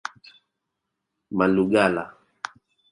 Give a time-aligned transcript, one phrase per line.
[1.37, 2.05] Malugala